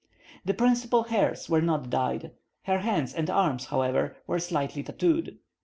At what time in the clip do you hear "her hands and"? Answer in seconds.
2.63-3.29